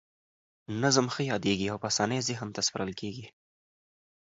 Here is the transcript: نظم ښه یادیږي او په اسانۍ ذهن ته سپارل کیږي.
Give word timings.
نظم 0.81 1.05
ښه 1.13 1.21
یادیږي 1.31 1.65
او 1.71 1.77
په 1.81 1.87
اسانۍ 1.91 2.19
ذهن 2.29 2.47
ته 2.55 2.61
سپارل 2.67 2.91
کیږي. 3.01 3.25